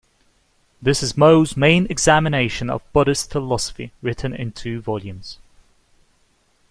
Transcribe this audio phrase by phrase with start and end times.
[0.81, 5.37] This is Mou's main examination of Buddhist philosophy, written in two volumes.